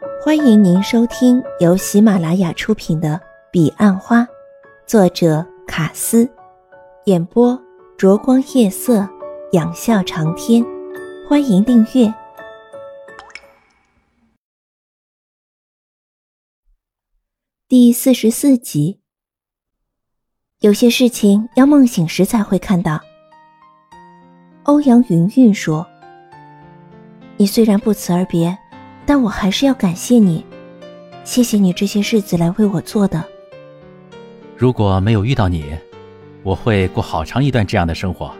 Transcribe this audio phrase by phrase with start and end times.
[0.00, 3.14] 欢迎您收听由喜马拉雅出品的
[3.50, 4.20] 《彼岸花》，
[4.86, 6.30] 作者卡斯，
[7.06, 7.60] 演播
[7.96, 9.08] 灼光夜色，
[9.52, 10.64] 仰笑长天。
[11.28, 12.14] 欢迎订阅
[17.66, 19.00] 第四十四集。
[20.60, 23.00] 有些事情要梦醒时才会看到。
[24.62, 25.84] 欧阳云云说
[27.36, 28.56] ：“你虽然不辞而别。”
[29.08, 30.44] 但我还是要感谢你，
[31.24, 33.24] 谢谢你这些日子来为我做的。
[34.54, 35.64] 如果没有遇到你，
[36.42, 38.30] 我会过好长一段这样的生活。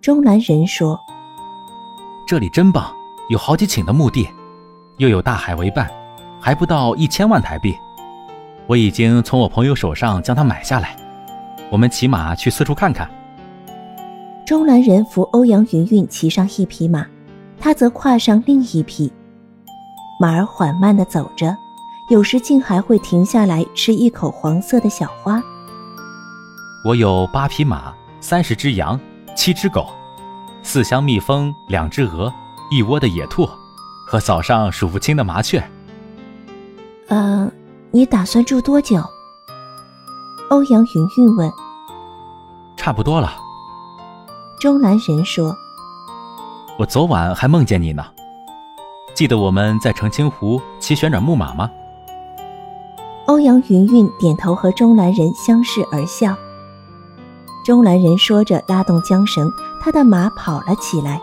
[0.00, 0.98] 钟兰人说
[2.26, 2.90] ：“这里真棒，
[3.28, 4.26] 有好几顷的墓地，
[4.96, 5.90] 又有大海为伴，
[6.40, 7.74] 还不到一千万台币。
[8.66, 10.96] 我已经从我朋友手上将它买下来，
[11.70, 13.06] 我们骑马去四处看看。”
[14.46, 17.06] 钟兰人扶欧阳云云骑上一匹马，
[17.60, 19.12] 他则跨上另一匹。
[20.18, 21.56] 马儿缓慢地走着，
[22.08, 25.42] 有时竟还会停下来吃一口黄色的小花。
[26.84, 28.98] 我有八匹马，三十只羊，
[29.34, 29.88] 七只狗，
[30.62, 32.32] 四箱蜜蜂，两只鹅，
[32.70, 33.48] 一窝的野兔，
[34.06, 35.62] 和早上数不清的麻雀。
[37.08, 37.50] 呃，
[37.90, 39.02] 你打算住多久？
[40.50, 41.50] 欧阳云云问。
[42.76, 43.32] 差不多了。
[44.60, 45.56] 钟兰人说。
[46.78, 48.04] 我昨晚还梦见你呢。
[49.14, 51.70] 记得我们在澄清湖骑旋转木马吗？
[53.26, 56.36] 欧阳云云点头，和钟兰人相视而笑。
[57.64, 59.48] 钟兰人说着，拉动缰绳，
[59.80, 61.20] 他的马跑了起来。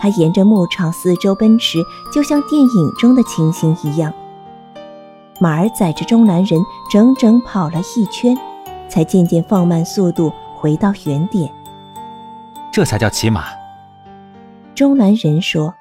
[0.00, 1.78] 他沿着牧场四周奔驰，
[2.10, 4.12] 就像电影中的情形一样。
[5.38, 8.36] 马儿载着钟兰人整整跑了一圈，
[8.88, 11.52] 才渐渐放慢速度，回到原点。
[12.72, 13.44] 这才叫骑马。
[14.74, 15.74] 钟兰人说。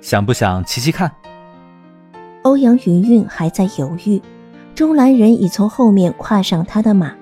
[0.00, 1.10] 想不想骑骑看？
[2.42, 4.20] 欧阳云云还在犹豫，
[4.74, 7.12] 钟兰人已从后面跨上他的马。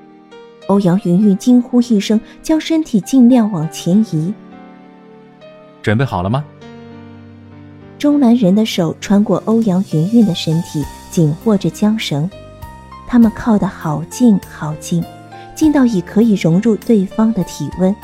[0.68, 4.32] 欧阳云云惊呼一声，将身体尽量往前移。
[5.82, 6.44] 准备好了吗？
[7.98, 12.30] 钟兰人的手穿过欧阳云云的身体，紧握着缰绳。
[13.08, 15.02] 他们靠得好近好近，
[15.54, 17.94] 近到已可以融入对方的体温。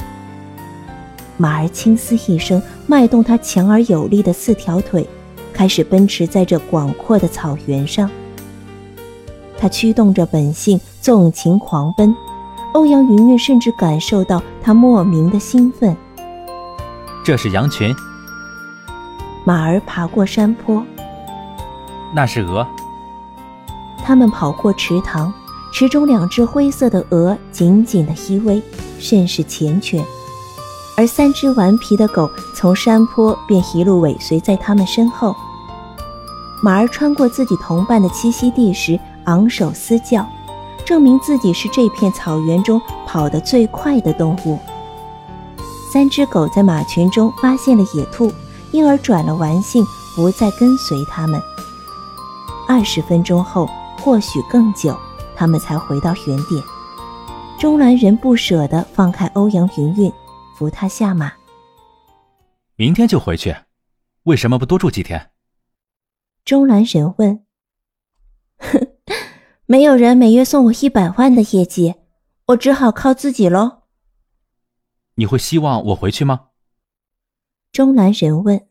[1.37, 5.09] 马儿轻嘶一声，迈动它强而有力的四条腿，
[5.53, 8.09] 开始奔驰在这广阔的草原上。
[9.59, 12.15] 它驱动着本性，纵情狂奔。
[12.73, 15.97] 欧阳云云甚至感受到它莫名的兴奋。
[17.25, 17.95] 这是羊群。
[19.45, 20.85] 马儿爬过山坡。
[22.15, 22.67] 那是鹅。
[24.05, 25.33] 他们跑过池塘，
[25.73, 28.61] 池中两只灰色的鹅紧紧地依偎，
[28.99, 30.03] 甚是缱绻。
[30.97, 35.35] 而三只顽皮的狗从山坡便一路尾随在他们身后。
[36.63, 40.27] 马儿穿过自己同伴的栖息地时，昂首嘶叫，
[40.85, 44.59] 证明自己是这片草原中跑得最快的动物。
[45.93, 48.33] 三只狗在马群中发现了野兔，
[48.73, 49.85] 因而转了玩性，
[50.17, 51.41] 不再跟随他们。
[52.67, 53.69] 二十分钟后，
[54.01, 54.97] 或许更久，
[55.37, 56.63] 他们才回到原点。
[57.59, 60.13] 钟兰人不舍得放开欧阳云云。
[60.57, 61.33] 扶他下马。
[62.77, 63.55] 明天就回去，
[64.25, 65.31] 为什么不多住几天？
[66.45, 67.45] 钟兰人问。
[68.59, 68.89] 哼，
[69.67, 71.95] 没有人每月送我一百万的业绩，
[72.47, 73.83] 我只好靠自己喽。
[75.15, 76.49] 你会希望我回去吗？
[77.71, 78.69] 钟兰人问。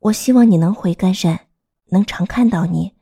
[0.00, 1.48] 我希望你能回甘山，
[1.86, 2.94] 能常看到你。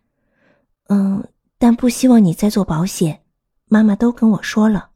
[0.88, 1.26] 嗯，
[1.58, 3.24] 但不希望你再做保险。
[3.66, 4.91] 妈妈都跟我说了。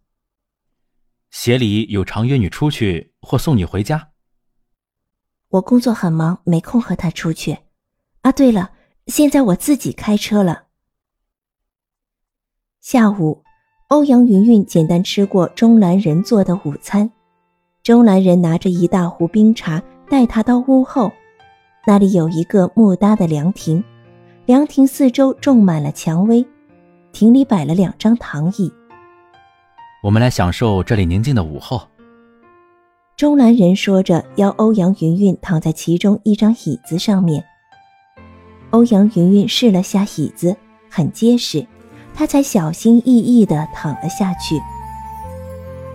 [1.31, 4.11] 协理有常约你出去或送你回家。
[5.49, 7.59] 我工作很忙，没空和他出去。
[8.23, 8.73] 啊，对了，
[9.07, 10.65] 现在我自己开车了。
[12.81, 13.43] 下午，
[13.89, 17.11] 欧阳云云简单吃过钟兰人做的午餐。
[17.83, 21.13] 钟兰人拿着一大壶冰茶，带他到屋后，
[21.87, 23.83] 那里有一个木搭的凉亭，
[24.45, 26.45] 凉亭四周种满了蔷薇，
[27.13, 28.73] 亭里摆了两张躺椅。
[30.07, 31.83] 我们来享受这里宁静的午后。
[33.17, 37.45] 钟兰人说着，邀欧阳云云躺在其中一张椅子上面。
[38.71, 40.57] 欧阳云云试了下椅子，
[40.89, 41.67] 很结实，
[42.15, 44.61] 她才小心翼翼地躺了下去。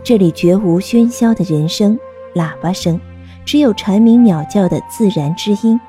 [0.04, 1.98] 这里绝无喧嚣的人声、
[2.36, 3.00] 喇叭声，
[3.46, 5.80] 只有蝉鸣鸟叫的自然之音。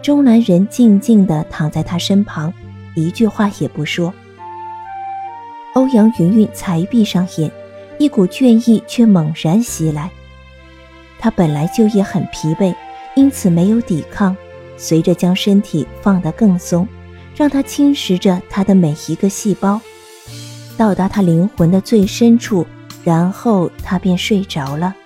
[0.00, 2.54] 钟兰人静静地躺在他身旁，
[2.94, 4.14] 一句话也不说。
[5.76, 7.52] 欧阳云云才闭上眼，
[7.98, 10.10] 一股倦意却猛然袭来。
[11.18, 12.74] 他本来就也很疲惫，
[13.14, 14.34] 因此没有抵抗，
[14.78, 16.88] 随着将身体放得更松，
[17.34, 19.78] 让它侵蚀着他的每一个细胞，
[20.78, 22.66] 到达他灵魂的最深处，
[23.04, 24.96] 然后他便睡着了。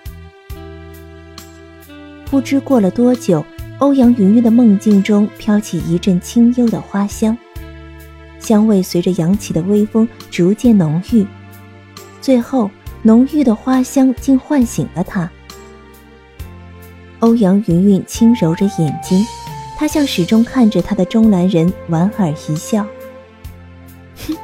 [2.29, 3.45] 不知过了多久，
[3.79, 7.37] 欧阳云云的梦境中飘起一阵清幽的花香，
[8.41, 11.25] 香味随着扬起的微风逐渐浓郁，
[12.19, 12.69] 最后
[13.03, 15.29] 浓郁的花香竟唤醒了他。
[17.19, 19.23] 欧阳云云轻揉着眼睛，
[19.77, 22.85] 他向始终看着他的钟兰人莞尔一笑
[24.27, 24.35] ：“哼，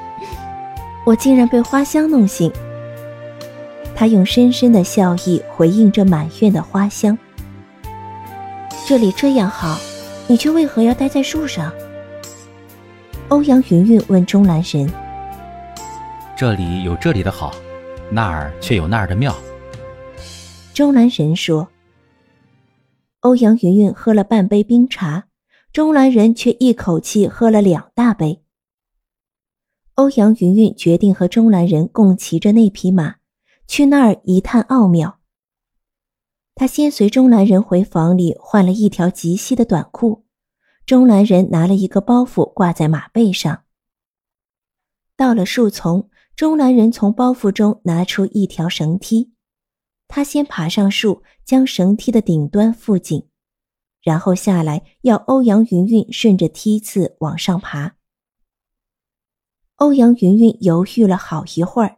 [1.05, 2.51] 我竟然被花香弄醒。”
[3.95, 7.17] 他用深深的笑意回应着满院的花香。
[8.87, 9.79] 这里这样好，
[10.27, 11.73] 你却为何要待在树上？
[13.29, 14.89] 欧阳云云问钟兰神
[16.37, 17.53] ：“这里有这里的好，
[18.09, 19.35] 那儿却有那儿的妙。”
[20.73, 21.67] 钟兰神说。
[23.21, 25.27] 欧阳云云喝了半杯冰茶，
[25.73, 28.43] 钟兰人却一口气喝了两大杯。
[29.95, 33.15] 欧阳云云决定和钟兰人共骑着那匹马，
[33.67, 35.19] 去那儿一探奥妙。
[36.55, 40.23] 他先随钟兰人回房里换了一条极细的短裤，
[40.87, 43.65] 中南人拿了一个包袱挂在马背上。
[45.17, 49.33] 到了树丛，中南人从包袱中拿出一条绳梯。
[50.07, 53.27] 他先爬上树，将绳梯的顶端附紧，
[54.01, 57.97] 然后下来，要欧阳云云顺着梯次往上爬。
[59.75, 61.97] 欧阳云云犹豫了好一会儿，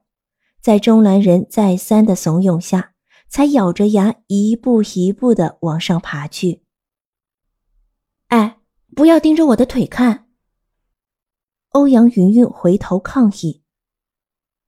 [0.59, 2.95] 在中南人再三的怂恿下，
[3.29, 6.63] 才咬着牙一步一步的往上爬去。
[8.29, 8.58] 哎，
[8.95, 10.25] 不要盯着我的腿看！
[11.69, 13.61] 欧阳云云回头抗议。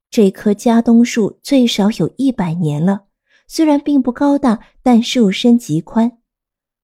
[0.10, 3.06] 这棵家冬树最少有一百年了。
[3.48, 6.20] 虽然并不高大，但树身极宽，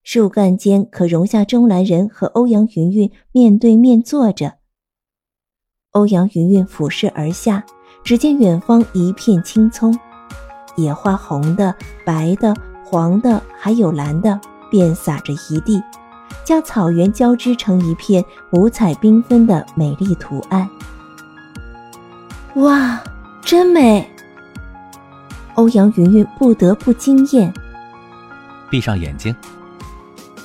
[0.04, 4.58] 树干间可容下钟兰人和欧阳云云面对面坐着。
[5.92, 7.66] 欧阳云云俯视而下，
[8.04, 9.98] 只见远方一片青葱，
[10.76, 11.74] 野花红的、
[12.06, 12.54] 白的、
[12.84, 14.38] 黄的，还有蓝的，
[14.70, 15.82] 遍洒着一地，
[16.44, 20.68] 将草原交织成一片五彩缤纷的美丽图案。
[22.56, 23.02] 哇，
[23.42, 24.08] 真美！
[25.56, 27.54] 欧阳云云不得不惊艳。
[28.70, 29.36] 闭上眼睛。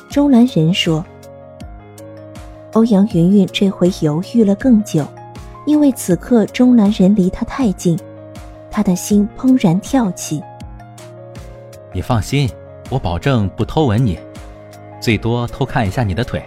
[0.09, 1.05] 钟兰人说。
[2.73, 5.07] 欧阳云云这回犹豫了更久，
[5.67, 7.99] 因为此刻钟兰人离他太近，
[8.71, 10.43] 他的心怦然跳起。
[11.93, 12.49] 你放心，
[12.89, 14.19] 我保证不偷吻你，
[15.03, 16.41] 最多偷看一下你的腿。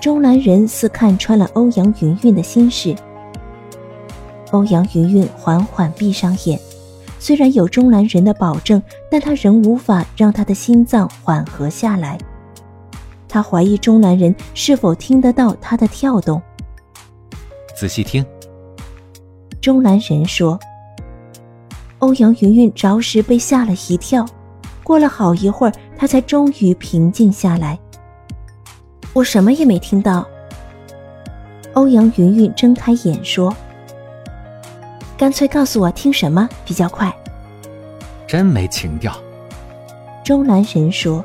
[0.00, 2.94] 钟兰人似看穿了欧阳云云的心事。
[4.52, 6.56] 欧阳云云缓缓闭上眼。
[7.18, 8.80] 虽然有钟兰人的保证，
[9.10, 12.16] 但他仍无法让他的心脏缓和下来。
[13.28, 16.40] 他怀疑钟兰人是否听得到他的跳动。
[17.74, 18.24] 仔细听，
[19.60, 20.56] 钟兰人说。
[21.98, 24.24] 欧阳云云着实被吓了一跳，
[24.84, 27.78] 过了好一会儿，他才终于平静下来。
[29.12, 30.26] 我什么也没听到。
[31.74, 33.54] 欧阳云云睁开眼说。
[35.18, 37.10] 干脆告诉我听什么比较快。
[38.26, 39.16] 真没情调。
[40.22, 41.24] 钟兰神说：“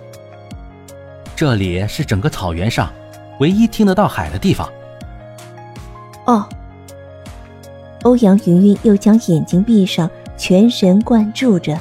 [1.35, 2.89] 这里是整个草原上
[3.39, 4.71] 唯一听得到海的地方。”
[6.25, 6.47] 哦。
[8.03, 11.77] 欧阳云云又将眼睛闭上，全神贯注着。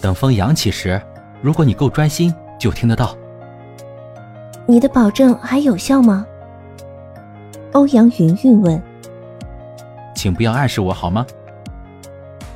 [0.00, 1.00] 等风扬起时，
[1.46, 3.16] 如果你够专心，就听得到。
[4.66, 6.26] 你的保证还有效吗？
[7.70, 8.82] 欧阳云云问。
[10.12, 11.24] 请不要暗示我好吗？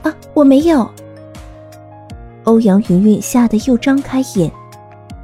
[0.03, 0.91] 啊，我没有。
[2.43, 4.51] 欧阳云云吓得又张开眼，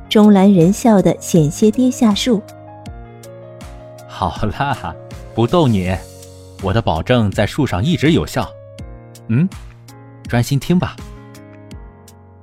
[0.08, 2.40] 钟兰人笑得险些跌下树。
[4.06, 4.94] 好啦，
[5.34, 5.92] 不逗你，
[6.62, 8.48] 我的保证在树上一直有效。
[9.26, 9.48] 嗯，
[10.28, 10.94] 专心听吧。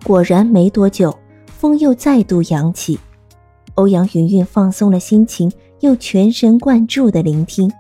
[0.04, 1.18] 果然没多久，
[1.48, 3.00] 风又再度扬起，
[3.76, 7.72] 欧阳云云放松了心情，又全神贯注的聆听。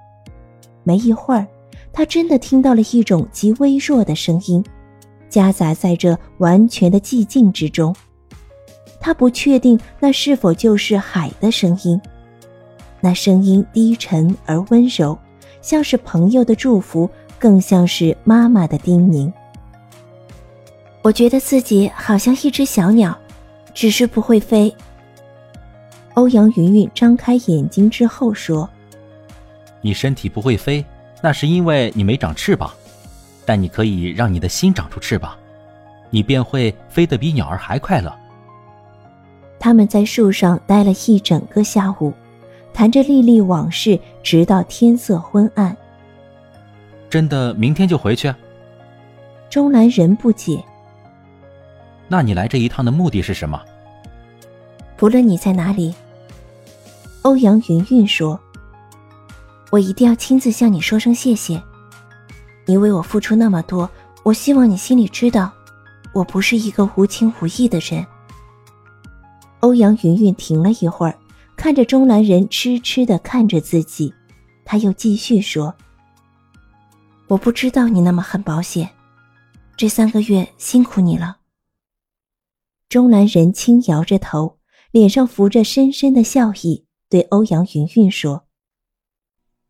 [0.84, 1.46] 没一会儿。
[1.96, 4.66] 他真的听到了一种极微弱的声音，
[5.30, 7.96] 夹杂在这完全的寂静之中。
[9.00, 12.02] 他不确定那是否就是海的声音，
[13.00, 15.16] 那声音低沉而温柔，
[15.62, 19.32] 像是朋友的祝福，更像是妈妈的叮咛。
[21.04, 23.16] 我觉得自己好像一只小鸟，
[23.74, 24.74] 只是不会飞。
[26.14, 28.70] 欧阳云云张开眼睛之后说
[29.82, 30.84] ：“你身体不会飞。”
[31.22, 32.70] 那是因为你没长翅膀，
[33.46, 35.34] 但你可以让你的心长出翅膀，
[36.10, 38.14] 你便会飞得比鸟儿还快乐。
[39.58, 42.12] 他们在树上待了一整个下午，
[42.74, 45.76] 谈着历历往事，直到天色昏暗。
[47.10, 48.34] 真的明天就回去？
[49.50, 50.62] 钟兰人不解。
[52.14, 53.60] 那你来这一趟的目的是什么？
[54.96, 55.96] 不论你在哪里，
[57.24, 58.40] 欧阳云云说
[59.74, 61.60] ：“我一定要亲自向你说声谢谢。
[62.68, 63.90] 你为我付出那么多，
[64.22, 65.52] 我希望你心里知道，
[66.14, 68.06] 我不是一个无情无义的人。”
[69.62, 71.18] 欧阳云云停了一会儿，
[71.56, 74.14] 看着钟兰人痴痴的看着自己，
[74.64, 75.74] 他又继续说
[77.26, 78.88] ：“我不知道你那么恨保险，
[79.76, 81.38] 这三个月辛苦你了。”
[82.94, 84.60] 钟兰人轻摇着头，
[84.92, 88.48] 脸上浮着深深的笑意，对欧阳云云说：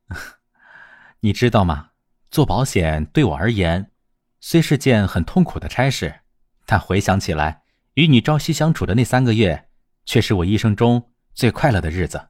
[1.22, 1.92] “你知道吗？
[2.30, 3.94] 做保险对我而言，
[4.42, 6.24] 虽是件很痛苦的差事，
[6.66, 7.64] 但回想起来，
[7.94, 9.70] 与你朝夕相处的那三个月，
[10.04, 12.28] 却是我一生中最快乐的日子。”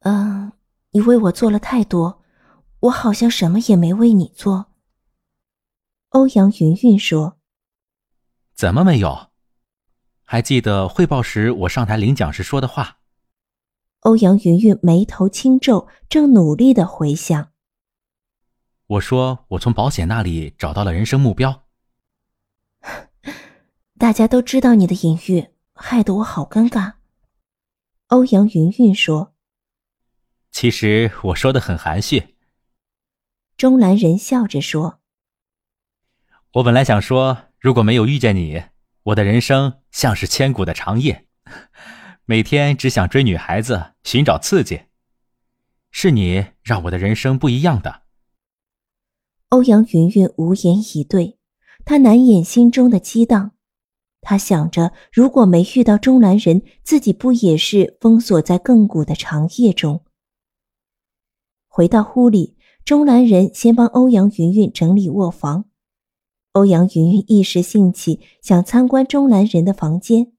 [0.00, 0.52] 嗯，
[0.92, 2.22] 你为我做了太多，
[2.80, 4.72] 我好像什么也没为你做。”
[6.08, 7.38] 欧阳云云说
[8.56, 9.30] ：“怎么没有？”
[10.32, 13.00] 还记得汇报时我上台领奖时说的话。
[14.00, 17.52] 欧阳云云眉头轻皱，正努力的回想。
[18.86, 21.64] 我说我从保险那里找到了人生目标。
[24.00, 26.94] 大家都知道你的隐喻，害得我好尴尬。
[28.06, 29.34] 欧阳云云说
[30.50, 32.36] ：“其实我说的很含蓄。”
[33.58, 35.00] 钟兰人笑着说
[36.54, 38.62] ：“我本来想说，如果没有遇见你。”
[39.04, 41.26] 我的人生像是千古的长夜，
[42.24, 44.82] 每天只想追女孩子，寻找刺激。
[45.90, 48.02] 是你让我的人生不一样的。
[49.48, 51.36] 欧阳云云无言以对，
[51.84, 53.50] 她难掩心中的激荡。
[54.20, 60.04] 她想着，如果没遇到钟兰人，自己不也是封锁在亘古的长夜中？
[61.66, 65.64] 回到屋里，钟兰人先帮欧阳云云整理卧房。
[66.52, 70.32] 欧阳云云一时兴起，想参观钟兰人的房间。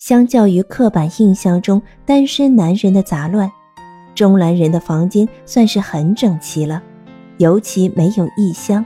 [0.00, 3.48] 相较于刻板印象中单身男人的杂乱，
[4.16, 6.82] 钟兰人的房间算是很整齐了，
[7.38, 8.84] 尤其没有异香。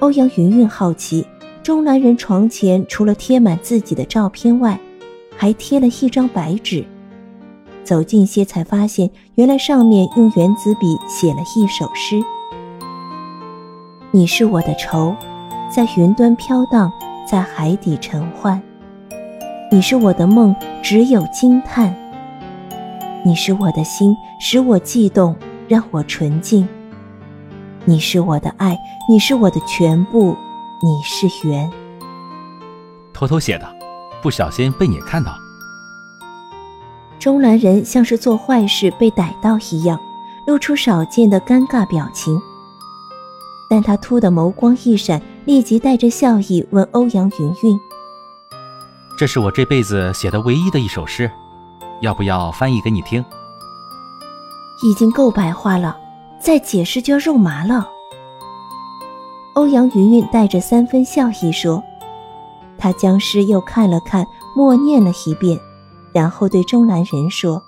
[0.00, 1.26] 欧阳云云好奇，
[1.62, 4.78] 钟兰人床前除了贴满自己的照片外，
[5.38, 6.84] 还贴了一张白纸。
[7.82, 12.22] 走近些才发现，原来上面用圆子笔写了一首诗。
[14.10, 15.14] 你是我的愁，
[15.70, 16.90] 在云端飘荡，
[17.30, 18.58] 在海底沉幻；
[19.70, 21.92] 你是我的梦，只有惊叹；
[23.22, 25.36] 你是我的心，使我悸动，
[25.68, 26.66] 让我纯净；
[27.84, 28.78] 你是我的爱，
[29.10, 30.34] 你是我的全部，
[30.82, 31.70] 你是缘。
[33.12, 33.68] 偷偷写的，
[34.22, 35.34] 不小心被你看到。
[37.18, 40.00] 钟兰人像是做坏事被逮到一样，
[40.46, 42.40] 露出少见的尴尬表情。
[43.70, 47.78] 但他突的眸光一闪，立即带着笑意问欧阳云云
[49.18, 51.30] ：“这是我这辈子写的唯一的一首诗，
[52.00, 53.22] 要不要翻译给你听？”
[54.82, 55.98] 已经够白话了，
[56.40, 57.86] 再解释就要肉麻了。
[59.54, 61.82] 欧阳云云带着三分笑意说
[62.78, 65.60] ：“他将诗又看了看，默念了一遍，
[66.12, 67.62] 然后对钟兰人说：‘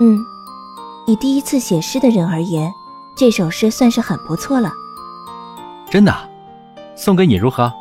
[0.00, 0.24] 嗯，
[1.06, 2.72] 以第一次写诗的人而言。’”
[3.16, 4.72] 这首诗算是很不错了，
[5.88, 6.12] 真的，
[6.96, 7.72] 送给你如何？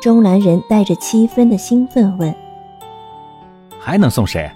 [0.00, 2.34] 钟南人带着七分的兴奋问
[3.78, 4.50] ：“还能送谁？”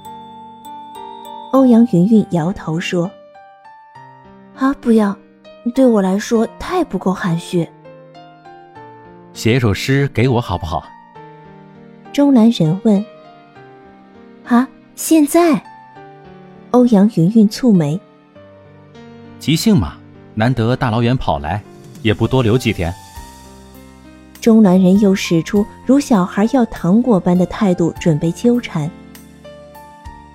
[1.52, 3.08] 欧阳云云摇头说
[4.58, 5.16] ：“啊，不要，
[5.72, 7.68] 对我来说太不够含蓄。”
[9.32, 10.84] 写一首诗给我好不好？
[12.12, 13.04] 钟南人问
[14.46, 15.62] ：“啊，现在？”
[16.72, 18.00] 欧阳云云蹙眉。
[19.42, 19.94] 即兴嘛，
[20.36, 21.60] 难得大老远跑来，
[22.00, 22.94] 也不多留几天。
[24.40, 28.88] 中南人又使出如小孩要糖果般的态度，准备纠缠。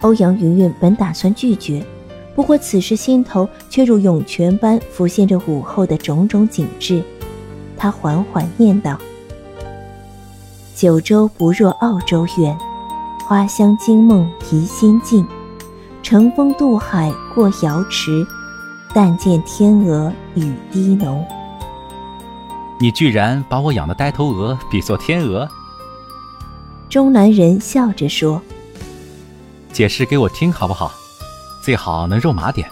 [0.02, 1.82] 欧阳云云本打算拒绝，
[2.36, 7.02] 不过此时心头却如涌泉般浮现着午后的种种景致。
[7.78, 9.00] 他缓缓念道
[10.76, 12.58] ：“九州不若澳洲远，
[13.26, 15.26] 花香惊梦怡心境。
[16.04, 18.28] 乘风渡海过瑶池。”
[19.00, 21.24] 但见天鹅雨滴浓。
[22.80, 25.48] 你居然把我养的呆头鹅比作天鹅？
[26.90, 28.42] 中南人笑着说
[29.72, 30.92] ：“解释给我听好不好？
[31.64, 32.68] 最好能肉麻点。”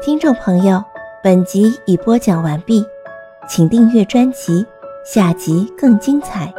[0.00, 0.82] 听听众朋友，
[1.22, 2.84] 本集已播讲完毕，
[3.48, 4.66] 请订阅专辑，
[5.04, 6.52] 下集更精彩。